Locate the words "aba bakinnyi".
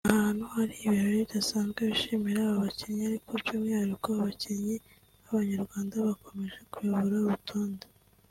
2.43-3.03